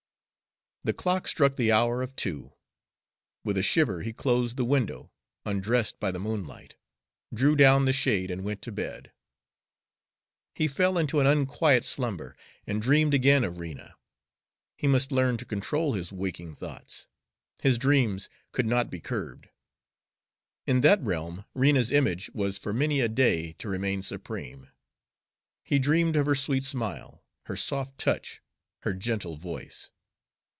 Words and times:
The 0.83 0.93
clock 0.93 1.27
struck 1.27 1.57
the 1.57 1.71
hour 1.71 2.01
of 2.01 2.15
two. 2.15 2.53
With 3.43 3.55
a 3.55 3.61
shiver 3.61 4.01
he 4.01 4.13
closed 4.13 4.57
the 4.57 4.65
window, 4.65 5.11
undressed 5.45 5.99
by 5.99 6.09
the 6.09 6.17
moonlight, 6.17 6.73
drew 7.31 7.55
down 7.55 7.85
the 7.85 7.93
shade, 7.93 8.31
and 8.31 8.43
went 8.43 8.63
to 8.63 8.71
bed. 8.71 9.11
He 10.55 10.67
fell 10.67 10.97
into 10.97 11.19
an 11.19 11.27
unquiet 11.27 11.85
slumber, 11.85 12.35
and 12.65 12.81
dreamed 12.81 13.13
again 13.13 13.43
of 13.43 13.59
Rena. 13.59 13.93
He 14.75 14.87
must 14.87 15.11
learn 15.11 15.37
to 15.37 15.45
control 15.45 15.93
his 15.93 16.11
waking 16.11 16.55
thoughts; 16.55 17.07
his 17.61 17.77
dreams 17.77 18.27
could 18.51 18.65
not 18.65 18.89
be 18.89 18.99
curbed. 18.99 19.49
In 20.65 20.81
that 20.81 20.99
realm 21.03 21.45
Rena's 21.53 21.91
image 21.91 22.31
was 22.33 22.57
for 22.57 22.73
many 22.73 23.01
a 23.01 23.07
day 23.07 23.53
to 23.59 23.69
remain 23.69 24.01
supreme. 24.01 24.71
He 25.63 25.77
dreamed 25.77 26.15
of 26.15 26.25
her 26.25 26.33
sweet 26.33 26.63
smile, 26.65 27.23
her 27.45 27.55
soft 27.55 27.99
touch, 27.99 28.41
her 28.79 28.93
gentle 28.95 29.37
voice. 29.37 29.91